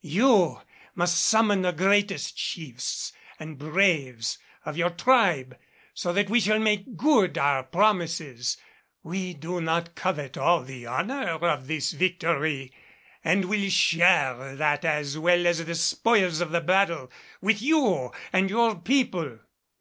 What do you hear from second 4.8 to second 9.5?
tribe, so that we shall make good our promises. We